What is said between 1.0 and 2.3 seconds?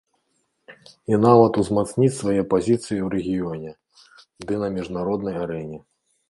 І нават узмацніць